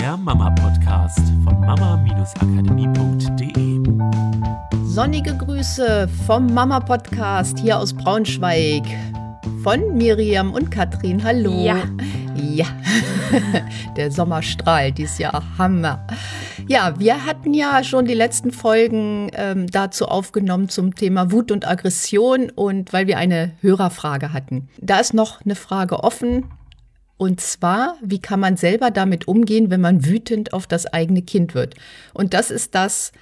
der 0.00 0.16
Mama-Podcast 0.16 1.20
von 1.44 1.60
mama-akademie.de. 1.60 3.82
Sonnige 4.86 5.36
Grüße 5.36 6.08
vom 6.26 6.46
Mama-Podcast 6.54 7.58
hier 7.58 7.78
aus 7.78 7.92
Braunschweig 7.92 8.84
von 9.62 9.98
Miriam 9.98 10.54
und 10.54 10.70
Katrin. 10.70 11.22
Hallo. 11.22 11.52
Ja. 11.52 11.82
Ja, 12.34 12.64
der 13.96 14.10
Sommer 14.10 14.40
strahlt 14.40 14.96
dieses 14.96 15.18
Jahr. 15.18 15.42
Hammer. 15.58 16.06
Ja, 16.66 16.98
wir 16.98 17.26
hatten 17.26 17.52
ja 17.52 17.84
schon 17.84 18.06
die 18.06 18.14
letzten 18.14 18.52
Folgen 18.52 19.30
ähm, 19.34 19.66
dazu 19.66 20.06
aufgenommen 20.06 20.70
zum 20.70 20.94
Thema 20.94 21.30
Wut 21.30 21.52
und 21.52 21.68
Aggression 21.68 22.48
und 22.48 22.94
weil 22.94 23.06
wir 23.06 23.18
eine 23.18 23.52
Hörerfrage 23.60 24.32
hatten. 24.32 24.70
Da 24.80 24.98
ist 24.98 25.12
noch 25.12 25.44
eine 25.44 25.56
Frage 25.56 26.02
offen. 26.02 26.46
Und 27.20 27.38
zwar, 27.38 27.98
wie 28.00 28.18
kann 28.18 28.40
man 28.40 28.56
selber 28.56 28.90
damit 28.90 29.28
umgehen, 29.28 29.68
wenn 29.68 29.82
man 29.82 30.06
wütend 30.06 30.54
auf 30.54 30.66
das 30.66 30.86
eigene 30.86 31.20
Kind 31.20 31.54
wird? 31.54 31.74
Und 32.14 32.32
das 32.32 32.50
ist 32.50 32.74
das, 32.74 33.12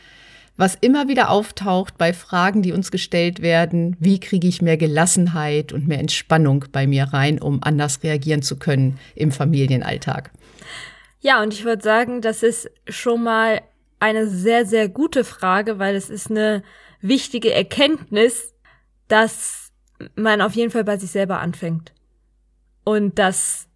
was 0.56 0.76
immer 0.76 1.08
wieder 1.08 1.30
auftaucht 1.30 1.98
bei 1.98 2.12
Fragen, 2.12 2.62
die 2.62 2.70
uns 2.70 2.92
gestellt 2.92 3.42
werden. 3.42 3.96
Wie 3.98 4.20
kriege 4.20 4.46
ich 4.46 4.62
mehr 4.62 4.76
Gelassenheit 4.76 5.72
und 5.72 5.88
mehr 5.88 5.98
Entspannung 5.98 6.66
bei 6.70 6.86
mir 6.86 7.12
rein, 7.12 7.40
um 7.40 7.60
anders 7.64 8.04
reagieren 8.04 8.42
zu 8.42 8.56
können 8.56 9.00
im 9.16 9.32
Familienalltag? 9.32 10.30
Ja, 11.18 11.42
und 11.42 11.52
ich 11.52 11.64
würde 11.64 11.82
sagen, 11.82 12.20
das 12.20 12.44
ist 12.44 12.70
schon 12.88 13.24
mal 13.24 13.62
eine 13.98 14.28
sehr, 14.28 14.64
sehr 14.64 14.88
gute 14.88 15.24
Frage, 15.24 15.80
weil 15.80 15.96
es 15.96 16.08
ist 16.08 16.30
eine 16.30 16.62
wichtige 17.00 17.52
Erkenntnis, 17.52 18.54
dass 19.08 19.72
man 20.14 20.40
auf 20.40 20.54
jeden 20.54 20.70
Fall 20.70 20.84
bei 20.84 20.98
sich 20.98 21.10
selber 21.10 21.40
anfängt. 21.40 21.92
Und 22.84 23.18
dass 23.18 23.67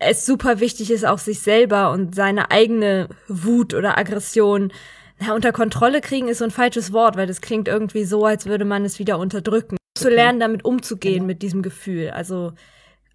es 0.00 0.26
super 0.26 0.60
wichtig 0.60 0.90
ist, 0.90 1.06
auch 1.06 1.18
sich 1.18 1.40
selber 1.40 1.92
und 1.92 2.14
seine 2.14 2.50
eigene 2.50 3.08
Wut 3.28 3.74
oder 3.74 3.98
Aggression 3.98 4.72
na, 5.20 5.34
unter 5.34 5.52
Kontrolle 5.52 6.00
kriegen 6.00 6.28
ist 6.28 6.38
so 6.38 6.44
ein 6.44 6.50
falsches 6.50 6.92
Wort, 6.92 7.16
weil 7.16 7.26
das 7.26 7.42
klingt 7.42 7.68
irgendwie 7.68 8.04
so, 8.04 8.24
als 8.24 8.46
würde 8.46 8.64
man 8.64 8.84
es 8.84 8.98
wieder 8.98 9.18
unterdrücken. 9.18 9.76
Okay. 9.76 10.02
Zu 10.02 10.08
lernen, 10.08 10.40
damit 10.40 10.64
umzugehen 10.64 11.14
genau. 11.14 11.26
mit 11.26 11.42
diesem 11.42 11.62
Gefühl. 11.62 12.10
Also 12.10 12.52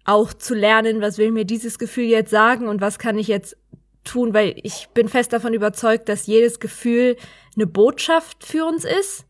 auch 0.04 0.32
zu 0.32 0.54
lernen, 0.54 1.00
was 1.00 1.18
will 1.18 1.32
mir 1.32 1.44
dieses 1.44 1.78
Gefühl 1.78 2.04
jetzt 2.04 2.30
sagen 2.30 2.68
und 2.68 2.80
was 2.80 3.00
kann 3.00 3.18
ich 3.18 3.26
jetzt 3.26 3.56
tun, 4.04 4.34
weil 4.34 4.54
ich 4.62 4.88
bin 4.94 5.08
fest 5.08 5.32
davon 5.32 5.52
überzeugt, 5.52 6.08
dass 6.08 6.28
jedes 6.28 6.60
Gefühl 6.60 7.16
eine 7.56 7.66
Botschaft 7.66 8.44
für 8.44 8.64
uns 8.64 8.84
ist 8.84 9.26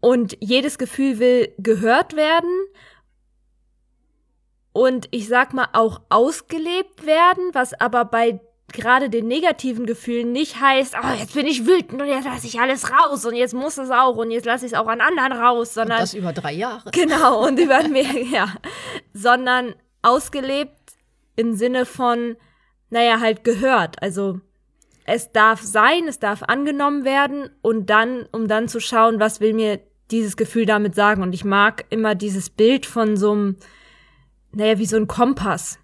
und 0.00 0.36
jedes 0.38 0.78
Gefühl 0.78 1.18
will 1.18 1.52
gehört 1.58 2.14
werden 2.14 2.50
und 4.72 5.08
ich 5.10 5.28
sag 5.28 5.52
mal 5.52 5.68
auch 5.72 6.00
ausgelebt 6.08 7.06
werden, 7.06 7.50
was 7.52 7.74
aber 7.74 8.04
bei 8.04 8.40
gerade 8.72 9.10
den 9.10 9.28
negativen 9.28 9.86
Gefühlen 9.86 10.32
nicht 10.32 10.60
heißt, 10.60 10.94
oh, 11.00 11.14
jetzt 11.18 11.34
bin 11.34 11.46
ich 11.46 11.66
wütend 11.66 12.00
und 12.00 12.08
jetzt 12.08 12.24
lasse 12.24 12.46
ich 12.46 12.58
alles 12.58 12.90
raus 12.90 13.24
und 13.26 13.34
jetzt 13.34 13.54
muss 13.54 13.76
es 13.76 13.90
auch 13.90 14.16
und 14.16 14.30
jetzt 14.30 14.46
lasse 14.46 14.64
ich 14.64 14.72
es 14.72 14.78
auch 14.78 14.86
an 14.86 15.00
anderen 15.00 15.32
raus, 15.32 15.74
sondern 15.74 15.98
und 15.98 16.02
das 16.02 16.14
über 16.14 16.32
drei 16.32 16.52
Jahre. 16.52 16.90
Genau 16.92 17.46
und 17.46 17.58
über 17.58 17.86
mehr, 17.88 18.22
ja, 18.30 18.52
sondern 19.12 19.74
ausgelebt 20.00 20.94
im 21.36 21.54
Sinne 21.54 21.86
von, 21.86 22.36
naja, 22.90 23.20
halt 23.20 23.44
gehört. 23.44 24.02
Also 24.02 24.40
es 25.04 25.32
darf 25.32 25.60
sein, 25.60 26.08
es 26.08 26.18
darf 26.18 26.42
angenommen 26.42 27.04
werden 27.04 27.50
und 27.60 27.90
dann, 27.90 28.26
um 28.32 28.48
dann 28.48 28.68
zu 28.68 28.80
schauen, 28.80 29.20
was 29.20 29.40
will 29.40 29.52
mir 29.52 29.80
dieses 30.10 30.36
Gefühl 30.36 30.66
damit 30.66 30.94
sagen. 30.94 31.22
Und 31.22 31.34
ich 31.34 31.44
mag 31.44 31.84
immer 31.90 32.14
dieses 32.14 32.50
Bild 32.50 32.86
von 32.86 33.16
so 33.16 33.32
einem 33.32 33.56
naja, 34.54 34.78
wie 34.78 34.86
so 34.86 34.96
ein 34.96 35.06
Kompass, 35.06 35.78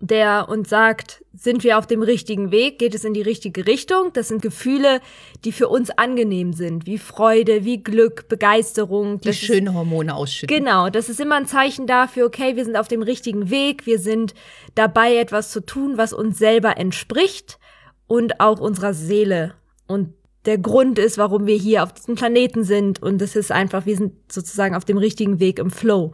der 0.00 0.48
uns 0.48 0.68
sagt, 0.68 1.24
sind 1.34 1.64
wir 1.64 1.78
auf 1.78 1.86
dem 1.86 2.02
richtigen 2.02 2.50
Weg, 2.50 2.78
geht 2.78 2.94
es 2.94 3.04
in 3.04 3.14
die 3.14 3.22
richtige 3.22 3.66
Richtung? 3.66 4.12
Das 4.12 4.28
sind 4.28 4.42
Gefühle, 4.42 5.00
die 5.44 5.52
für 5.52 5.68
uns 5.68 5.90
angenehm 5.90 6.52
sind, 6.52 6.86
wie 6.86 6.98
Freude, 6.98 7.64
wie 7.64 7.82
Glück, 7.82 8.28
Begeisterung. 8.28 9.20
Die 9.20 9.32
schöne 9.32 9.74
Hormone 9.74 10.14
ausschütten. 10.14 10.56
Genau, 10.56 10.88
das 10.88 11.08
ist 11.08 11.20
immer 11.20 11.36
ein 11.36 11.46
Zeichen 11.46 11.86
dafür, 11.86 12.26
okay, 12.26 12.56
wir 12.56 12.64
sind 12.64 12.76
auf 12.76 12.88
dem 12.88 13.02
richtigen 13.02 13.50
Weg, 13.50 13.86
wir 13.86 13.98
sind 13.98 14.34
dabei, 14.74 15.16
etwas 15.16 15.50
zu 15.50 15.64
tun, 15.64 15.96
was 15.96 16.12
uns 16.12 16.38
selber 16.38 16.76
entspricht 16.76 17.58
und 18.06 18.40
auch 18.40 18.60
unserer 18.60 18.94
Seele. 18.94 19.54
Und 19.86 20.14
der 20.44 20.58
Grund 20.58 20.98
ist, 20.98 21.18
warum 21.18 21.46
wir 21.46 21.56
hier 21.56 21.82
auf 21.82 21.92
diesem 21.92 22.14
Planeten 22.14 22.64
sind. 22.64 23.02
Und 23.02 23.20
es 23.20 23.36
ist 23.36 23.52
einfach, 23.52 23.84
wir 23.84 23.96
sind 23.96 24.14
sozusagen 24.32 24.74
auf 24.74 24.84
dem 24.84 24.96
richtigen 24.96 25.40
Weg 25.40 25.58
im 25.58 25.70
Flow. 25.70 26.12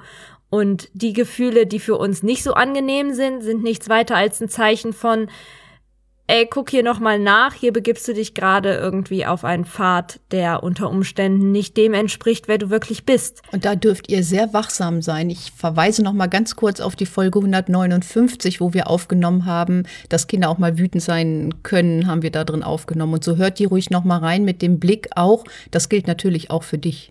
Und 0.54 0.88
die 0.92 1.12
Gefühle, 1.12 1.66
die 1.66 1.80
für 1.80 1.96
uns 1.96 2.22
nicht 2.22 2.44
so 2.44 2.54
angenehm 2.54 3.12
sind, 3.12 3.42
sind 3.42 3.64
nichts 3.64 3.88
weiter 3.88 4.14
als 4.14 4.40
ein 4.40 4.48
Zeichen 4.48 4.92
von, 4.92 5.26
ey, 6.28 6.46
guck 6.48 6.70
hier 6.70 6.84
nochmal 6.84 7.18
nach, 7.18 7.54
hier 7.54 7.72
begibst 7.72 8.06
du 8.06 8.14
dich 8.14 8.34
gerade 8.34 8.76
irgendwie 8.76 9.26
auf 9.26 9.44
einen 9.44 9.64
Pfad, 9.64 10.20
der 10.30 10.62
unter 10.62 10.90
Umständen 10.90 11.50
nicht 11.50 11.76
dem 11.76 11.92
entspricht, 11.92 12.46
wer 12.46 12.58
du 12.58 12.70
wirklich 12.70 13.04
bist. 13.04 13.42
Und 13.50 13.64
da 13.64 13.74
dürft 13.74 14.08
ihr 14.12 14.22
sehr 14.22 14.52
wachsam 14.52 15.02
sein. 15.02 15.28
Ich 15.28 15.50
verweise 15.56 16.04
nochmal 16.04 16.28
ganz 16.28 16.54
kurz 16.54 16.78
auf 16.78 16.94
die 16.94 17.06
Folge 17.06 17.40
159, 17.40 18.60
wo 18.60 18.72
wir 18.72 18.88
aufgenommen 18.88 19.46
haben, 19.46 19.82
dass 20.08 20.28
Kinder 20.28 20.50
auch 20.50 20.58
mal 20.58 20.78
wütend 20.78 21.02
sein 21.02 21.64
können, 21.64 22.06
haben 22.06 22.22
wir 22.22 22.30
da 22.30 22.44
drin 22.44 22.62
aufgenommen. 22.62 23.14
Und 23.14 23.24
so 23.24 23.38
hört 23.38 23.58
die 23.58 23.64
ruhig 23.64 23.90
nochmal 23.90 24.20
rein 24.20 24.44
mit 24.44 24.62
dem 24.62 24.78
Blick 24.78 25.08
auch, 25.16 25.42
das 25.72 25.88
gilt 25.88 26.06
natürlich 26.06 26.52
auch 26.52 26.62
für 26.62 26.78
dich. 26.78 27.10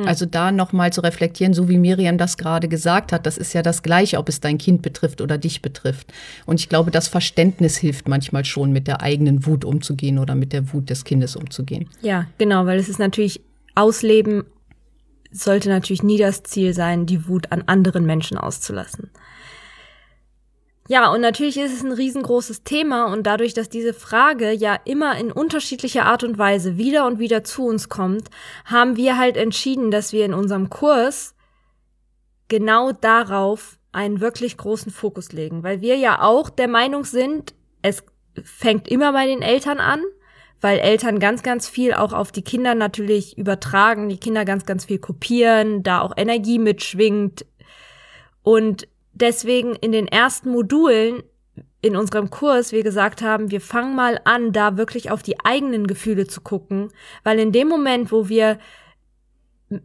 Hm. 0.00 0.08
Also 0.08 0.26
da 0.26 0.52
nochmal 0.52 0.92
zu 0.92 1.00
reflektieren, 1.02 1.54
so 1.54 1.68
wie 1.68 1.78
Miriam 1.78 2.18
das 2.18 2.36
gerade 2.36 2.68
gesagt 2.68 3.12
hat, 3.12 3.26
das 3.26 3.38
ist 3.38 3.52
ja 3.52 3.62
das 3.62 3.82
Gleiche, 3.82 4.18
ob 4.18 4.28
es 4.28 4.40
dein 4.40 4.58
Kind 4.58 4.82
betrifft 4.82 5.20
oder 5.20 5.38
dich 5.38 5.62
betrifft. 5.62 6.12
Und 6.46 6.60
ich 6.60 6.68
glaube, 6.68 6.90
das 6.90 7.08
Verständnis 7.08 7.76
hilft 7.76 8.08
manchmal 8.08 8.44
schon, 8.44 8.72
mit 8.72 8.86
der 8.86 9.02
eigenen 9.02 9.46
Wut 9.46 9.64
umzugehen 9.64 10.18
oder 10.18 10.34
mit 10.34 10.52
der 10.52 10.72
Wut 10.72 10.90
des 10.90 11.04
Kindes 11.04 11.36
umzugehen. 11.36 11.88
Ja, 12.02 12.26
genau, 12.38 12.66
weil 12.66 12.78
es 12.78 12.88
ist 12.88 12.98
natürlich 12.98 13.40
Ausleben 13.74 14.44
sollte 15.32 15.68
natürlich 15.68 16.02
nie 16.02 16.18
das 16.18 16.42
Ziel 16.42 16.74
sein, 16.74 17.06
die 17.06 17.28
Wut 17.28 17.52
an 17.52 17.62
anderen 17.66 18.04
Menschen 18.04 18.36
auszulassen. 18.36 19.10
Ja, 20.90 21.12
und 21.12 21.20
natürlich 21.20 21.56
ist 21.56 21.72
es 21.72 21.84
ein 21.84 21.92
riesengroßes 21.92 22.64
Thema 22.64 23.12
und 23.12 23.24
dadurch, 23.24 23.54
dass 23.54 23.68
diese 23.68 23.94
Frage 23.94 24.50
ja 24.50 24.76
immer 24.84 25.16
in 25.18 25.30
unterschiedlicher 25.30 26.04
Art 26.04 26.24
und 26.24 26.36
Weise 26.36 26.78
wieder 26.78 27.06
und 27.06 27.20
wieder 27.20 27.44
zu 27.44 27.64
uns 27.64 27.88
kommt, 27.88 28.28
haben 28.64 28.96
wir 28.96 29.16
halt 29.16 29.36
entschieden, 29.36 29.92
dass 29.92 30.12
wir 30.12 30.24
in 30.24 30.34
unserem 30.34 30.68
Kurs 30.68 31.36
genau 32.48 32.90
darauf 32.90 33.78
einen 33.92 34.20
wirklich 34.20 34.56
großen 34.56 34.90
Fokus 34.90 35.30
legen, 35.30 35.62
weil 35.62 35.80
wir 35.80 35.94
ja 35.94 36.22
auch 36.22 36.50
der 36.50 36.66
Meinung 36.66 37.04
sind, 37.04 37.54
es 37.82 38.02
fängt 38.42 38.88
immer 38.88 39.12
bei 39.12 39.28
den 39.28 39.42
Eltern 39.42 39.78
an, 39.78 40.02
weil 40.60 40.80
Eltern 40.80 41.20
ganz, 41.20 41.44
ganz 41.44 41.68
viel 41.68 41.94
auch 41.94 42.12
auf 42.12 42.32
die 42.32 42.42
Kinder 42.42 42.74
natürlich 42.74 43.38
übertragen, 43.38 44.08
die 44.08 44.18
Kinder 44.18 44.44
ganz, 44.44 44.66
ganz 44.66 44.86
viel 44.86 44.98
kopieren, 44.98 45.84
da 45.84 46.00
auch 46.00 46.14
Energie 46.16 46.58
mitschwingt. 46.58 47.46
Und 48.42 48.88
deswegen 49.20 49.74
in 49.74 49.92
den 49.92 50.08
ersten 50.08 50.50
Modulen 50.50 51.22
in 51.82 51.96
unserem 51.96 52.30
Kurs 52.30 52.72
wir 52.72 52.82
gesagt 52.82 53.22
haben, 53.22 53.50
wir 53.50 53.60
fangen 53.60 53.94
mal 53.94 54.20
an, 54.24 54.52
da 54.52 54.76
wirklich 54.76 55.10
auf 55.10 55.22
die 55.22 55.40
eigenen 55.44 55.86
Gefühle 55.86 56.26
zu 56.26 56.40
gucken, 56.40 56.88
weil 57.24 57.38
in 57.38 57.52
dem 57.52 57.68
Moment, 57.68 58.12
wo 58.12 58.28
wir 58.28 58.58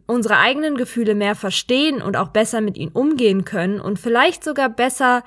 unsere 0.06 0.38
eigenen 0.38 0.76
Gefühle 0.76 1.14
mehr 1.14 1.34
verstehen 1.34 2.02
und 2.02 2.16
auch 2.16 2.28
besser 2.28 2.60
mit 2.60 2.76
ihnen 2.76 2.92
umgehen 2.92 3.44
können 3.44 3.80
und 3.80 3.98
vielleicht 3.98 4.44
sogar 4.44 4.68
besser, 4.68 5.22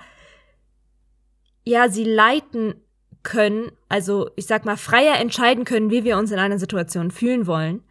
ja, 1.63 1.89
sie 1.89 2.03
leiten 2.03 2.75
können, 3.23 3.71
also 3.87 4.29
ich 4.35 4.45
sag 4.45 4.65
mal, 4.65 4.77
freier 4.77 5.19
entscheiden 5.19 5.65
können, 5.65 5.91
wie 5.91 6.03
wir 6.03 6.17
uns 6.17 6.31
in 6.31 6.39
einer 6.39 6.59
Situation 6.59 7.11
fühlen 7.11 7.47
wollen, 7.47 7.83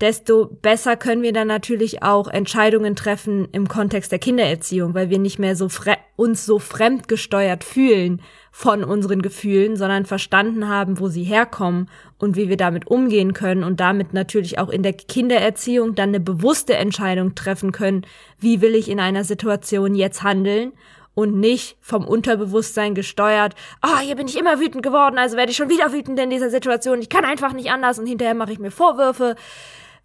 desto 0.00 0.46
besser 0.46 0.96
können 0.96 1.22
wir 1.22 1.32
dann 1.32 1.48
natürlich 1.48 2.02
auch 2.02 2.28
Entscheidungen 2.28 2.96
treffen 2.96 3.48
im 3.52 3.68
Kontext 3.68 4.10
der 4.10 4.18
Kindererziehung, 4.18 4.94
weil 4.94 5.10
wir 5.10 5.18
nicht 5.18 5.38
mehr 5.38 5.56
so 5.56 5.68
uns 6.16 6.46
so 6.46 6.58
fremdgesteuert 6.58 7.64
fühlen 7.64 8.22
von 8.50 8.82
unseren 8.82 9.22
Gefühlen, 9.22 9.76
sondern 9.76 10.06
verstanden 10.06 10.68
haben, 10.68 10.98
wo 10.98 11.08
sie 11.08 11.22
herkommen 11.22 11.88
und 12.18 12.36
wie 12.36 12.48
wir 12.48 12.56
damit 12.56 12.86
umgehen 12.86 13.34
können 13.34 13.62
und 13.62 13.80
damit 13.80 14.14
natürlich 14.14 14.58
auch 14.58 14.70
in 14.70 14.82
der 14.82 14.94
Kindererziehung 14.94 15.94
dann 15.94 16.10
eine 16.10 16.20
bewusste 16.20 16.76
Entscheidung 16.76 17.34
treffen 17.34 17.70
können, 17.70 18.06
wie 18.38 18.60
will 18.60 18.74
ich 18.74 18.88
in 18.88 19.00
einer 19.00 19.24
Situation 19.24 19.94
jetzt 19.94 20.22
handeln 20.22 20.72
und 21.14 21.38
nicht 21.38 21.76
vom 21.80 22.06
Unterbewusstsein 22.06 22.94
gesteuert, 22.94 23.54
ah, 23.82 23.96
oh, 23.96 24.00
hier 24.00 24.16
bin 24.16 24.28
ich 24.28 24.38
immer 24.38 24.60
wütend 24.60 24.82
geworden, 24.82 25.18
also 25.18 25.36
werde 25.36 25.50
ich 25.50 25.56
schon 25.56 25.68
wieder 25.68 25.92
wütend 25.92 26.18
in 26.18 26.30
dieser 26.30 26.50
Situation, 26.50 27.00
ich 27.00 27.08
kann 27.08 27.24
einfach 27.24 27.52
nicht 27.52 27.70
anders 27.70 27.98
und 27.98 28.06
hinterher 28.06 28.34
mache 28.34 28.52
ich 28.52 28.58
mir 28.58 28.70
Vorwürfe 28.70 29.36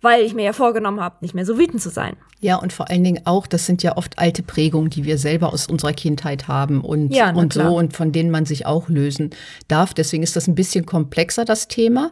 weil 0.02 0.24
ich 0.24 0.34
mir 0.34 0.44
ja 0.44 0.54
vorgenommen 0.54 1.00
habe, 1.00 1.18
nicht 1.22 1.36
mehr 1.36 1.46
so 1.46 1.58
wütend 1.58 1.82
zu 1.82 1.90
sein. 1.90 2.16
Ja, 2.40 2.58
und 2.58 2.74
vor 2.74 2.90
allen 2.90 3.04
Dingen 3.04 3.22
auch, 3.26 3.48
das 3.48 3.66
sind 3.66 3.82
ja 3.84 3.98
oft 3.98 4.20
alte 4.20 4.44
Prägungen, 4.44 4.90
die 4.90 5.04
wir 5.04 5.18
selber 5.18 5.54
aus 5.54 5.68
unserer 5.68 5.94
Kindheit 5.94 6.48
haben 6.48 6.82
und, 6.82 7.10
ja, 7.14 7.32
und 7.32 7.54
so 7.54 7.78
und 7.78 7.96
von 7.96 8.12
denen 8.12 8.30
man 8.30 8.46
sich 8.46 8.66
auch 8.66 8.90
lösen 8.90 9.32
darf. 9.68 9.94
Deswegen 9.94 10.24
ist 10.24 10.36
das 10.36 10.48
ein 10.48 10.56
bisschen 10.56 10.86
komplexer, 10.86 11.46
das 11.46 11.68
Thema 11.68 12.10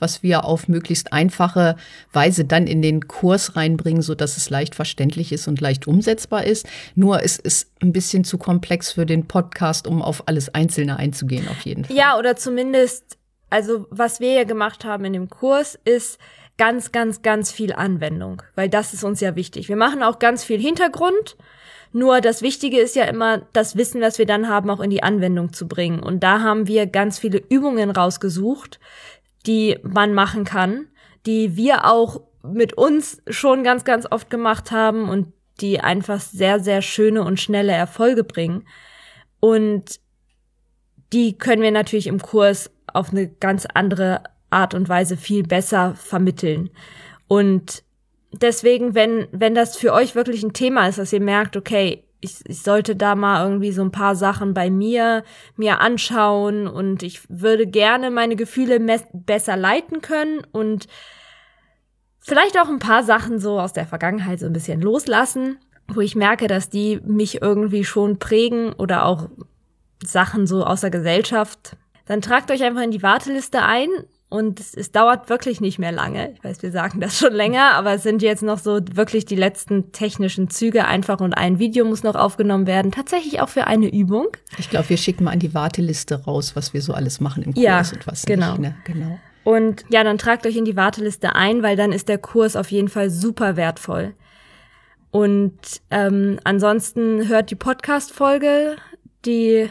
was 0.00 0.22
wir 0.22 0.44
auf 0.44 0.66
möglichst 0.66 1.12
einfache 1.12 1.76
Weise 2.12 2.44
dann 2.44 2.66
in 2.66 2.82
den 2.82 3.06
Kurs 3.06 3.54
reinbringen, 3.54 4.02
so 4.02 4.14
dass 4.14 4.36
es 4.36 4.50
leicht 4.50 4.74
verständlich 4.74 5.30
ist 5.30 5.46
und 5.46 5.60
leicht 5.60 5.86
umsetzbar 5.86 6.44
ist. 6.44 6.66
Nur 6.94 7.22
es 7.22 7.38
ist 7.38 7.70
ein 7.80 7.92
bisschen 7.92 8.24
zu 8.24 8.38
komplex 8.38 8.92
für 8.92 9.06
den 9.06 9.28
Podcast, 9.28 9.86
um 9.86 10.02
auf 10.02 10.26
alles 10.26 10.52
Einzelne 10.54 10.96
einzugehen, 10.96 11.46
auf 11.48 11.60
jeden 11.60 11.84
Fall. 11.84 11.96
Ja, 11.96 12.18
oder 12.18 12.34
zumindest, 12.34 13.18
also 13.50 13.86
was 13.90 14.20
wir 14.20 14.32
ja 14.32 14.44
gemacht 14.44 14.84
haben 14.84 15.04
in 15.04 15.12
dem 15.12 15.28
Kurs 15.28 15.78
ist 15.84 16.18
ganz, 16.60 16.92
ganz, 16.92 17.22
ganz 17.22 17.50
viel 17.50 17.72
Anwendung, 17.72 18.42
weil 18.54 18.68
das 18.68 18.92
ist 18.92 19.02
uns 19.02 19.18
ja 19.22 19.34
wichtig. 19.34 19.70
Wir 19.70 19.76
machen 19.76 20.02
auch 20.02 20.18
ganz 20.18 20.44
viel 20.44 20.60
Hintergrund. 20.60 21.38
Nur 21.90 22.20
das 22.20 22.42
Wichtige 22.42 22.78
ist 22.78 22.94
ja 22.94 23.04
immer, 23.04 23.46
das 23.54 23.78
Wissen, 23.78 24.02
was 24.02 24.18
wir 24.18 24.26
dann 24.26 24.46
haben, 24.46 24.68
auch 24.68 24.80
in 24.80 24.90
die 24.90 25.02
Anwendung 25.02 25.54
zu 25.54 25.66
bringen. 25.66 26.00
Und 26.02 26.22
da 26.22 26.40
haben 26.42 26.66
wir 26.66 26.84
ganz 26.84 27.18
viele 27.18 27.38
Übungen 27.48 27.90
rausgesucht, 27.90 28.78
die 29.46 29.78
man 29.84 30.12
machen 30.12 30.44
kann, 30.44 30.88
die 31.24 31.56
wir 31.56 31.86
auch 31.86 32.20
mit 32.42 32.74
uns 32.74 33.22
schon 33.26 33.64
ganz, 33.64 33.84
ganz 33.84 34.06
oft 34.10 34.28
gemacht 34.28 34.70
haben 34.70 35.08
und 35.08 35.32
die 35.62 35.80
einfach 35.80 36.20
sehr, 36.20 36.60
sehr 36.60 36.82
schöne 36.82 37.22
und 37.24 37.40
schnelle 37.40 37.72
Erfolge 37.72 38.22
bringen. 38.22 38.68
Und 39.40 39.98
die 41.14 41.38
können 41.38 41.62
wir 41.62 41.72
natürlich 41.72 42.06
im 42.06 42.20
Kurs 42.20 42.70
auf 42.86 43.12
eine 43.12 43.28
ganz 43.28 43.66
andere 43.72 44.24
Art 44.50 44.74
und 44.74 44.88
Weise 44.88 45.16
viel 45.16 45.42
besser 45.42 45.94
vermitteln. 45.94 46.70
Und 47.28 47.82
deswegen, 48.32 48.94
wenn, 48.94 49.28
wenn 49.32 49.54
das 49.54 49.76
für 49.76 49.92
euch 49.92 50.14
wirklich 50.14 50.42
ein 50.42 50.52
Thema 50.52 50.88
ist, 50.88 50.98
dass 50.98 51.12
ihr 51.12 51.20
merkt, 51.20 51.56
okay, 51.56 52.04
ich, 52.20 52.40
ich 52.44 52.62
sollte 52.62 52.96
da 52.96 53.14
mal 53.14 53.44
irgendwie 53.44 53.72
so 53.72 53.82
ein 53.82 53.92
paar 53.92 54.14
Sachen 54.14 54.52
bei 54.52 54.70
mir 54.70 55.24
mir 55.56 55.80
anschauen 55.80 56.66
und 56.66 57.02
ich 57.02 57.22
würde 57.28 57.66
gerne 57.66 58.10
meine 58.10 58.36
Gefühle 58.36 58.78
besser 59.12 59.56
leiten 59.56 60.02
können 60.02 60.42
und 60.52 60.86
vielleicht 62.18 62.58
auch 62.58 62.68
ein 62.68 62.78
paar 62.78 63.02
Sachen 63.02 63.38
so 63.38 63.58
aus 63.58 63.72
der 63.72 63.86
Vergangenheit 63.86 64.38
so 64.38 64.46
ein 64.46 64.52
bisschen 64.52 64.80
loslassen, 64.82 65.58
wo 65.88 66.00
ich 66.00 66.14
merke, 66.14 66.46
dass 66.46 66.68
die 66.68 67.00
mich 67.04 67.40
irgendwie 67.40 67.84
schon 67.84 68.18
prägen 68.18 68.72
oder 68.74 69.06
auch 69.06 69.28
Sachen 70.04 70.46
so 70.46 70.64
aus 70.64 70.82
der 70.82 70.90
Gesellschaft. 70.90 71.76
Dann 72.06 72.20
tragt 72.20 72.50
euch 72.50 72.62
einfach 72.62 72.82
in 72.82 72.90
die 72.90 73.02
Warteliste 73.02 73.62
ein. 73.62 73.88
Und 74.30 74.60
es, 74.60 74.74
es, 74.74 74.92
dauert 74.92 75.28
wirklich 75.28 75.60
nicht 75.60 75.80
mehr 75.80 75.90
lange. 75.90 76.32
Ich 76.34 76.44
weiß, 76.44 76.62
wir 76.62 76.70
sagen 76.70 77.00
das 77.00 77.18
schon 77.18 77.32
länger, 77.32 77.72
aber 77.72 77.94
es 77.94 78.04
sind 78.04 78.22
jetzt 78.22 78.44
noch 78.44 78.58
so 78.58 78.78
wirklich 78.92 79.24
die 79.24 79.34
letzten 79.34 79.90
technischen 79.90 80.48
Züge 80.48 80.84
einfach 80.84 81.20
und 81.20 81.34
ein 81.34 81.58
Video 81.58 81.84
muss 81.84 82.04
noch 82.04 82.14
aufgenommen 82.14 82.68
werden. 82.68 82.92
Tatsächlich 82.92 83.40
auch 83.40 83.48
für 83.48 83.66
eine 83.66 83.92
Übung. 83.92 84.28
Ich 84.56 84.70
glaube, 84.70 84.88
wir 84.88 84.96
schicken 84.96 85.24
mal 85.24 85.32
an 85.32 85.40
die 85.40 85.52
Warteliste 85.52 86.24
raus, 86.24 86.54
was 86.54 86.72
wir 86.72 86.80
so 86.80 86.94
alles 86.94 87.20
machen 87.20 87.42
im 87.42 87.54
Kurs 87.54 87.64
ja, 87.64 87.78
und 87.80 88.06
was 88.06 88.24
genau. 88.24 88.52
nicht. 88.52 88.60
Ne? 88.60 88.76
Genau. 88.84 89.18
Und 89.42 89.84
ja, 89.88 90.04
dann 90.04 90.16
tragt 90.16 90.46
euch 90.46 90.56
in 90.56 90.64
die 90.64 90.76
Warteliste 90.76 91.34
ein, 91.34 91.64
weil 91.64 91.76
dann 91.76 91.90
ist 91.90 92.08
der 92.08 92.18
Kurs 92.18 92.54
auf 92.54 92.70
jeden 92.70 92.88
Fall 92.88 93.10
super 93.10 93.56
wertvoll. 93.56 94.14
Und 95.10 95.58
ähm, 95.90 96.38
ansonsten 96.44 97.26
hört 97.26 97.50
die 97.50 97.56
Podcast-Folge, 97.56 98.76
die 99.24 99.68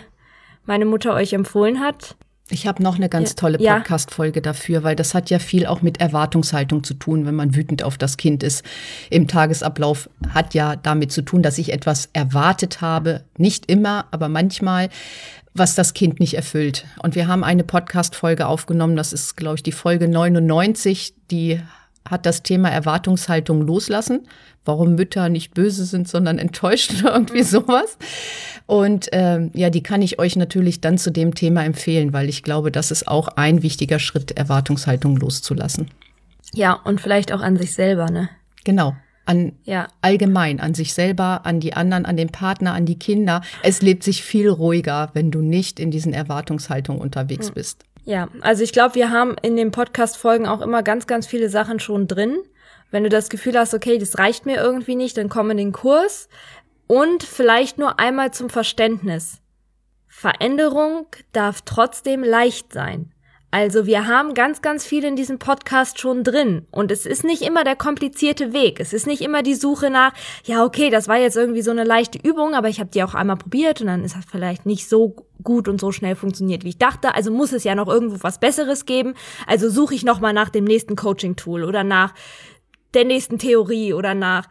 meine 0.66 0.86
Mutter 0.86 1.14
euch 1.14 1.32
empfohlen 1.32 1.80
hat. 1.80 2.18
Ich 2.52 2.66
habe 2.66 2.82
noch 2.82 2.96
eine 2.96 3.10
ganz 3.10 3.36
tolle 3.36 3.58
Podcast-Folge 3.58 4.42
dafür, 4.42 4.84
weil 4.84 4.96
das 4.96 5.14
hat 5.14 5.30
ja 5.30 5.40
viel 5.40 5.68
auch 5.68 5.82
mit 5.82 6.02
Erwartungshaltung 6.02 6.84
zu 6.84 6.96
tun, 6.96 7.26
wenn 7.26 7.36
man 7.36 7.56
wütend 7.56 7.84
auf 7.84 7.98
das 7.98 8.18
Kind 8.18 8.42
ist. 8.42 8.64
Im 9.10 9.28
Tagesablauf 9.28 10.10
hat 10.34 10.54
ja 10.56 10.76
damit 10.76 11.12
zu 11.12 11.22
tun, 11.22 11.44
dass 11.44 11.58
ich 11.60 11.72
etwas 11.72 12.10
erwartet 12.14 12.82
habe. 12.82 13.24
Nicht 13.38 13.70
immer, 13.70 14.06
aber 14.12 14.30
manchmal, 14.30 14.90
was 15.54 15.76
das 15.76 15.94
Kind 15.94 16.20
nicht 16.20 16.34
erfüllt. 16.34 16.86
Und 17.04 17.16
wir 17.16 17.28
haben 17.28 17.44
eine 17.44 17.64
Podcast-Folge 17.64 18.48
aufgenommen, 18.48 18.96
das 18.96 19.14
ist, 19.14 19.38
glaube 19.38 19.56
ich, 19.56 19.64
die 19.64 19.72
Folge 19.72 20.08
99, 20.08 21.14
die 21.30 21.62
hat 22.08 22.26
das 22.26 22.44
Thema 22.44 22.70
Erwartungshaltung 22.70 23.62
loslassen. 23.62 24.28
Warum 24.66 24.96
Mütter 24.96 25.30
nicht 25.30 25.54
böse 25.54 25.86
sind, 25.86 26.08
sondern 26.08 26.38
enttäuscht 26.38 26.94
oder 27.00 27.14
irgendwie 27.14 27.44
sowas. 27.44 27.98
Und 28.66 29.08
ähm, 29.14 29.52
ja, 29.56 29.70
die 29.70 29.82
kann 29.82 30.02
ich 30.02 30.20
euch 30.20 30.36
natürlich 30.36 30.80
dann 30.80 30.98
zu 30.98 31.12
dem 31.12 31.34
Thema 31.34 31.64
empfehlen, 31.64 32.14
weil 32.14 32.30
ich 32.30 32.44
glaube, 32.44 32.72
das 32.72 32.92
ist 32.92 33.08
auch 33.08 33.30
ein 33.30 33.64
wichtiger 33.64 33.98
Schritt, 34.00 34.38
Erwartungshaltung 34.38 35.18
loszulassen. 35.18 35.90
Ja, 36.54 36.74
und 36.74 37.02
vielleicht 37.02 37.32
auch 37.32 37.42
an 37.42 37.58
sich 37.58 37.74
selber, 37.74 38.10
ne? 38.12 38.30
Genau. 38.64 38.96
An 39.26 39.54
ja. 39.64 39.88
allgemein, 40.02 40.60
an 40.60 40.74
sich 40.74 40.94
selber, 40.94 41.46
an 41.46 41.60
die 41.60 41.74
anderen, 41.74 42.06
an 42.06 42.18
den 42.18 42.30
Partner, 42.30 42.74
an 42.74 42.86
die 42.86 42.98
Kinder. 42.98 43.42
Es 43.64 43.82
lebt 43.82 44.04
sich 44.04 44.24
viel 44.24 44.50
ruhiger, 44.50 45.10
wenn 45.14 45.32
du 45.32 45.42
nicht 45.42 45.80
in 45.80 45.92
diesen 45.92 46.14
Erwartungshaltungen 46.14 47.02
unterwegs 47.02 47.52
bist. 47.52 47.86
Ja, 48.10 48.28
also 48.42 48.64
ich 48.64 48.74
glaube, 48.74 48.96
wir 48.96 49.12
haben 49.12 49.36
in 49.44 49.56
den 49.56 49.70
Podcast-Folgen 49.70 50.48
auch 50.48 50.62
immer 50.62 50.82
ganz, 50.82 51.06
ganz 51.06 51.28
viele 51.28 51.48
Sachen 51.48 51.80
schon 51.80 52.08
drin. 52.08 52.40
Wenn 52.90 53.04
du 53.04 53.10
das 53.10 53.30
Gefühl 53.30 53.56
hast, 53.56 53.76
okay, 53.76 54.00
das 54.00 54.18
reicht 54.18 54.48
mir 54.48 54.56
irgendwie 54.56 54.96
nicht, 54.96 55.16
dann 55.16 55.30
komm 55.30 55.52
in 55.52 55.58
den 55.58 55.74
Kurs. 55.74 56.28
Und 56.88 57.22
vielleicht 57.22 57.78
nur 57.78 58.00
einmal 58.00 58.34
zum 58.34 58.50
Verständnis. 58.50 59.44
Veränderung 60.08 61.06
darf 61.34 61.62
trotzdem 61.62 62.24
leicht 62.24 62.74
sein. 62.74 63.14
Also 63.52 63.88
wir 63.88 64.06
haben 64.06 64.36
ganz, 64.36 64.62
ganz 64.62 64.86
viel 64.86 65.04
in 65.04 65.16
diesem 65.16 65.40
Podcast 65.40 66.00
schon 66.00 66.24
drin. 66.24 66.68
Und 66.72 66.92
es 66.92 67.08
ist 67.08 67.24
nicht 67.24 67.42
immer 67.42 67.64
der 67.64 67.76
komplizierte 67.76 68.54
Weg. 68.54 68.80
Es 68.80 68.94
ist 68.94 69.08
nicht 69.08 69.22
immer 69.22 69.42
die 69.42 69.56
Suche 69.56 69.90
nach, 69.90 70.14
ja, 70.44 70.64
okay, 70.64 70.92
das 70.92 71.08
war 71.08 71.18
jetzt 71.18 71.36
irgendwie 71.36 71.64
so 71.64 71.72
eine 71.72 71.84
leichte 71.84 72.20
Übung, 72.20 72.54
aber 72.54 72.70
ich 72.70 72.80
habe 72.80 72.92
die 72.92 73.02
auch 73.04 73.16
einmal 73.16 73.38
probiert 73.38 73.82
und 73.82 73.88
dann 73.88 74.04
ist 74.04 74.16
das 74.16 74.26
vielleicht 74.30 74.68
nicht 74.68 74.88
so 74.88 75.16
gut 75.42 75.68
und 75.68 75.82
so 75.82 75.92
schnell 75.92 76.16
funktioniert, 76.16 76.64
wie 76.64 76.70
ich 76.70 76.78
dachte. 76.78 77.16
Also 77.16 77.32
muss 77.32 77.52
es 77.52 77.64
ja 77.64 77.74
noch 77.74 77.88
irgendwo 77.88 78.18
was 78.22 78.40
Besseres 78.40 78.86
geben. 78.86 79.16
Also 79.48 79.70
suche 79.70 79.96
ich 79.96 80.04
nochmal 80.04 80.34
nach 80.34 80.50
dem 80.50 80.66
nächsten 80.66 80.96
Coaching-Tool 80.96 81.64
oder 81.64 81.84
nach 81.84 82.14
der 82.94 83.06
nächsten 83.06 83.40
Theorie 83.40 83.94
oder 83.94 84.14
nach 84.14 84.48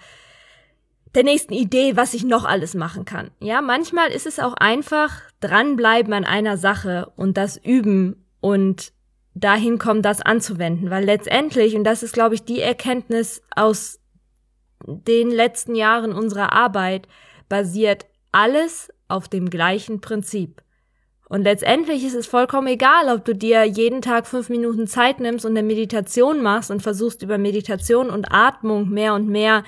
der 1.15 1.25
nächsten 1.25 1.55
Idee, 1.55 1.97
was 1.97 2.15
ich 2.15 2.25
noch 2.25 2.45
alles 2.45 2.75
machen 2.75 3.05
kann. 3.05 3.31
Ja, 3.41 3.63
manchmal 3.63 4.11
ist 4.11 4.27
es 4.27 4.39
auch 4.41 4.55
einfach 4.55 5.21
dranbleiben 5.41 6.13
an 6.13 6.25
einer 6.25 6.57
Sache 6.57 7.13
und 7.17 7.37
das 7.37 7.57
üben 7.57 8.25
und 8.41 8.93
dahin 9.35 9.79
kommen, 9.79 10.03
das 10.03 10.21
anzuwenden, 10.21 10.91
weil 10.91 11.05
letztendlich, 11.05 11.77
und 11.77 11.85
das 11.85 12.03
ist, 12.03 12.13
glaube 12.13 12.35
ich, 12.35 12.45
die 12.45 12.61
Erkenntnis 12.61 13.43
aus 13.55 14.01
den 14.85 15.31
letzten 15.31 15.75
Jahren 15.75 16.13
unserer 16.13 16.53
Arbeit, 16.53 17.09
basiert 17.49 18.07
alles 18.33 18.93
auf 19.09 19.29
dem 19.29 19.51
gleichen 19.51 20.01
Prinzip. 20.01 20.63
Und 21.29 21.43
letztendlich 21.43 22.05
ist 22.05 22.15
es 22.15 22.27
vollkommen 22.27 22.69
egal, 22.69 23.15
ob 23.15 23.25
du 23.25 23.35
dir 23.35 23.65
jeden 23.65 24.01
Tag 24.01 24.27
fünf 24.27 24.49
Minuten 24.49 24.87
Zeit 24.87 25.21
nimmst 25.21 25.45
und 25.45 25.53
eine 25.53 25.63
Meditation 25.63 26.43
machst 26.43 26.71
und 26.71 26.83
versuchst 26.83 27.23
über 27.23 27.37
Meditation 27.37 28.09
und 28.09 28.33
Atmung 28.33 28.89
mehr 28.89 29.15
und 29.15 29.29
mehr 29.29 29.63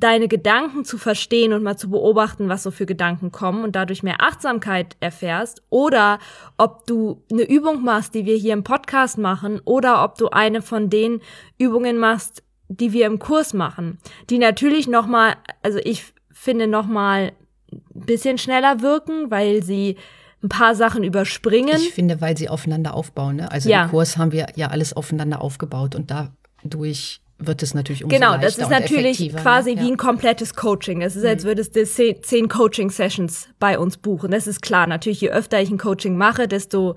deine 0.00 0.28
Gedanken 0.28 0.84
zu 0.84 0.98
verstehen 0.98 1.52
und 1.52 1.62
mal 1.62 1.76
zu 1.76 1.90
beobachten, 1.90 2.48
was 2.48 2.62
so 2.62 2.70
für 2.70 2.86
Gedanken 2.86 3.32
kommen 3.32 3.64
und 3.64 3.76
dadurch 3.76 4.02
mehr 4.02 4.20
Achtsamkeit 4.20 4.96
erfährst 5.00 5.62
oder 5.70 6.18
ob 6.58 6.86
du 6.86 7.22
eine 7.30 7.48
Übung 7.48 7.82
machst, 7.82 8.14
die 8.14 8.26
wir 8.26 8.36
hier 8.36 8.52
im 8.52 8.64
Podcast 8.64 9.18
machen 9.18 9.60
oder 9.64 10.04
ob 10.04 10.16
du 10.16 10.28
eine 10.28 10.62
von 10.62 10.90
den 10.90 11.20
Übungen 11.58 11.98
machst, 11.98 12.42
die 12.68 12.92
wir 12.92 13.06
im 13.06 13.18
Kurs 13.18 13.54
machen, 13.54 13.98
die 14.28 14.38
natürlich 14.38 14.86
noch 14.86 15.06
mal, 15.06 15.36
also 15.62 15.78
ich 15.82 16.12
finde 16.32 16.66
noch 16.66 16.86
mal 16.86 17.32
ein 17.72 17.82
bisschen 18.06 18.38
schneller 18.38 18.80
wirken, 18.80 19.30
weil 19.30 19.62
sie 19.62 19.96
ein 20.42 20.48
paar 20.48 20.74
Sachen 20.74 21.04
überspringen. 21.04 21.76
Ich 21.76 21.92
finde, 21.92 22.20
weil 22.20 22.36
sie 22.36 22.48
aufeinander 22.48 22.94
aufbauen. 22.94 23.36
Ne? 23.36 23.50
Also 23.50 23.70
ja. 23.70 23.84
im 23.84 23.90
Kurs 23.90 24.16
haben 24.16 24.32
wir 24.32 24.46
ja 24.56 24.68
alles 24.68 24.92
aufeinander 24.92 25.40
aufgebaut 25.40 25.94
und 25.94 26.10
dadurch 26.10 27.20
wird 27.38 27.62
es 27.62 27.74
natürlich 27.74 28.02
umso 28.02 28.16
Genau, 28.16 28.38
das 28.38 28.58
ist 28.58 28.70
natürlich 28.70 29.20
ne? 29.20 29.40
quasi 29.40 29.74
ne? 29.74 29.82
wie 29.82 29.90
ein 29.90 29.96
komplettes 29.96 30.54
Coaching. 30.54 31.00
Das 31.00 31.16
ist, 31.16 31.24
als 31.24 31.44
mhm. 31.44 31.48
würdest 31.48 31.76
du 31.76 31.84
zehn 31.84 32.48
Coaching-Sessions 32.48 33.48
bei 33.58 33.78
uns 33.78 33.98
buchen. 33.98 34.30
Das 34.30 34.46
ist 34.46 34.62
klar. 34.62 34.86
Natürlich, 34.86 35.20
je 35.20 35.30
öfter 35.30 35.60
ich 35.60 35.70
ein 35.70 35.78
Coaching 35.78 36.16
mache, 36.16 36.48
desto 36.48 36.96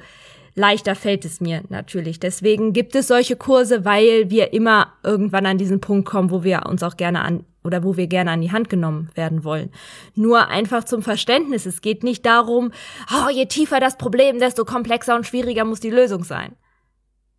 leichter 0.55 0.95
fällt 0.95 1.25
es 1.25 1.41
mir 1.41 1.63
natürlich. 1.69 2.19
Deswegen 2.19 2.73
gibt 2.73 2.95
es 2.95 3.07
solche 3.07 3.35
Kurse, 3.35 3.85
weil 3.85 4.29
wir 4.29 4.53
immer 4.53 4.93
irgendwann 5.03 5.45
an 5.45 5.57
diesen 5.57 5.81
Punkt 5.81 6.07
kommen, 6.07 6.31
wo 6.31 6.43
wir 6.43 6.65
uns 6.67 6.83
auch 6.83 6.97
gerne 6.97 7.21
an 7.21 7.45
oder 7.63 7.83
wo 7.83 7.97
wir 7.97 8.07
gerne 8.07 8.31
an 8.31 8.41
die 8.41 8.51
Hand 8.51 8.69
genommen 8.69 9.09
werden 9.15 9.43
wollen. 9.43 9.71
Nur 10.15 10.47
einfach 10.47 10.85
zum 10.85 11.01
Verständnis. 11.01 11.65
Es 11.65 11.81
geht 11.81 12.03
nicht 12.03 12.25
darum, 12.25 12.71
oh, 13.11 13.29
je 13.29 13.45
tiefer 13.45 13.79
das 13.79 13.97
Problem, 13.97 14.39
desto 14.39 14.63
komplexer 14.63 15.15
und 15.15 15.25
schwieriger 15.25 15.65
muss 15.65 15.79
die 15.79 15.89
Lösung 15.89 16.23
sein. 16.23 16.55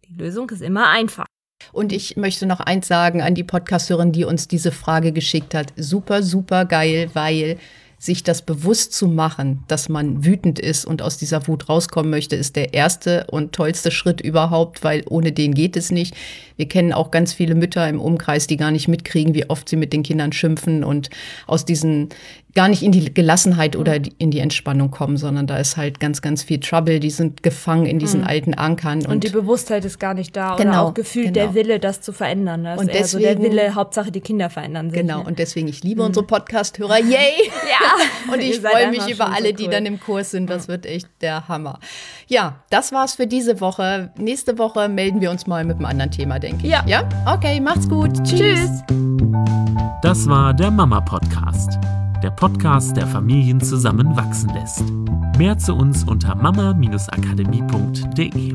Die 0.07 0.15
Lösung 0.15 0.51
ist 0.51 0.63
immer 0.63 0.89
einfach. 0.89 1.27
Und 1.73 1.93
ich 1.93 2.17
möchte 2.17 2.47
noch 2.47 2.61
eins 2.61 2.89
sagen 2.89 3.23
an 3.23 3.35
die 3.35 3.45
Podcasthörerin, 3.45 4.13
die 4.13 4.25
uns 4.25 4.49
diese 4.49 4.73
Frage 4.73 5.13
geschickt 5.13 5.55
hat. 5.55 5.73
Super, 5.77 6.23
super 6.23 6.65
geil, 6.65 7.11
weil 7.15 7.59
sich 8.01 8.25
das 8.25 8.41
bewusst 8.41 8.95
zu 8.95 9.09
machen, 9.09 9.63
dass 9.69 9.91
man 9.91 10.25
wütend 10.25 10.59
ist 10.59 10.87
und 10.87 11.03
aus 11.03 11.19
dieser 11.19 11.47
Wut 11.47 11.69
rauskommen 11.69 12.11
möchte, 12.11 12.35
ist 12.35 12.57
der 12.57 12.73
erste 12.73 13.27
und 13.27 13.53
tollste 13.53 13.91
Schritt 13.91 14.23
überhaupt, 14.23 14.83
weil 14.83 15.05
ohne 15.11 15.33
den 15.33 15.53
geht 15.53 15.77
es 15.77 15.91
nicht. 15.91 16.15
Wir 16.57 16.67
kennen 16.67 16.95
auch 16.95 17.11
ganz 17.11 17.35
viele 17.35 17.55
Mütter 17.55 17.87
im 17.87 18.01
Umkreis, 18.01 18.47
die 18.47 18.57
gar 18.57 18.71
nicht 18.71 18.89
mitkriegen, 18.89 19.35
wie 19.35 19.51
oft 19.51 19.69
sie 19.69 19.77
mit 19.77 19.93
den 19.93 20.03
Kindern 20.03 20.33
schimpfen 20.33 20.83
und 20.83 21.11
aus 21.47 21.67
diesen 21.67 22.09
gar 22.55 22.69
nicht 22.69 22.83
in 22.83 22.93
die 22.93 23.13
Gelassenheit 23.13 23.77
oder 23.77 23.99
in 24.19 24.31
die 24.31 24.41
Entspannung 24.41 24.91
kommen, 24.91 25.17
sondern 25.17 25.47
da 25.47 25.59
ist 25.59 25.77
halt 25.77 26.01
ganz, 26.01 26.21
ganz 26.21 26.43
viel 26.43 26.59
Trouble. 26.59 26.99
Die 26.99 27.11
sind 27.11 27.43
gefangen 27.43 27.87
in 27.87 27.99
diesen 27.99 28.23
mhm. 28.23 28.27
alten 28.27 28.55
Ankern. 28.55 29.01
Und, 29.01 29.07
und, 29.07 29.25
die 29.25 29.31
Bewusstheit 29.31 29.85
ist 29.85 30.01
gar 30.01 30.15
nicht 30.15 30.35
da. 30.35 30.57
Genau, 30.57 30.71
oder 30.71 30.83
auch 30.83 30.95
gefühlt 30.95 31.35
genau. 31.35 31.47
der 31.47 31.55
Wille, 31.55 31.79
das 31.79 32.01
zu 32.01 32.13
verändern. 32.13 32.65
Das 32.65 32.81
und 32.81 32.89
deswegen, 32.89 33.07
so 33.07 33.19
der 33.19 33.39
Wille, 33.39 33.75
Hauptsache 33.75 34.11
die 34.11 34.21
Kinder 34.21 34.51
verändern 34.51 34.91
sich. 34.91 35.01
Genau, 35.01 35.23
und 35.23 35.39
deswegen, 35.39 35.69
ich 35.69 35.85
liebe 35.85 36.03
mhm. 36.03 36.09
unsere 36.09 36.27
Podcast-Hörer. 36.27 36.99
Yay! 36.99 37.09
ja! 37.11 38.33
und 38.33 38.41
ich 38.41 38.61
freue 38.61 38.91
mich 38.91 39.09
über 39.09 39.27
alle, 39.27 39.49
so 39.49 39.51
cool. 39.51 39.53
die 39.53 39.69
dann 39.69 39.87
im 39.87 40.01
Kurs 40.01 40.31
sind. 40.33 40.51
Das 40.51 40.67
wird 40.67 40.87
echt 40.87 41.09
der 41.21 41.47
Hammer. 41.49 41.79
Ja, 42.27 42.63
das 42.71 42.93
war's 42.93 43.15
für 43.15 43.27
diese 43.27 43.61
Woche. 43.61 44.11
Nächste 44.17 44.59
Woche 44.59 44.89
melden 44.89 45.21
wir 45.21 45.31
uns 45.31 45.47
mal 45.47 45.65
mit 45.65 45.77
einem 45.77 45.87
anderen 45.87 46.11
Thema, 46.11 46.39
denke 46.39 46.67
ich. 46.67 46.73
Ja. 46.73 46.85
Ja? 46.87 47.09
Okay, 47.27 47.61
macht's 47.61 47.89
gut. 47.89 48.13
Tschüss. 48.25 48.41
Tschüss. 48.41 48.83
Das 50.03 50.27
war 50.27 50.55
der 50.55 50.71
Mama-Podcast 50.71 51.79
der 52.23 52.31
Podcast, 52.31 52.97
der 52.97 53.07
Familien 53.07 53.61
zusammenwachsen 53.61 54.49
lässt. 54.51 54.85
Mehr 55.39 55.57
zu 55.59 55.75
uns 55.75 56.05
unter 56.05 56.35
mama-akademie.de. 56.35 58.55